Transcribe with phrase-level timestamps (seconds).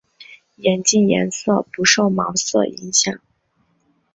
[0.55, 3.19] 眼镜颜色不受毛色影响。